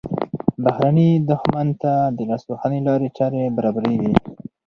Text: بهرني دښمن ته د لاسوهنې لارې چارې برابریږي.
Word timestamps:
بهرني 0.63 1.09
دښمن 1.29 1.67
ته 1.81 1.93
د 2.17 2.19
لاسوهنې 2.29 2.79
لارې 2.87 3.09
چارې 3.17 3.41
برابریږي. 3.57 4.13